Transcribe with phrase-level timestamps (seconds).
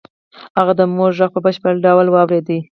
[0.57, 2.47] هغه د مور غږ په بشپړ ډول واورېد